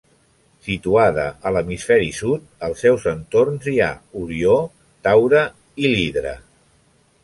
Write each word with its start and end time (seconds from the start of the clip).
Situada 0.67 1.25
a 1.49 1.51
l'hemisferi 1.57 2.09
sud, 2.21 2.49
als 2.69 2.83
seus 2.87 3.07
entorns 3.13 3.71
hi 3.75 3.77
ha 3.85 3.93
Orió, 4.25 4.59
Taure 5.09 5.49
i 5.87 5.91
l'Hidra. 5.97 6.39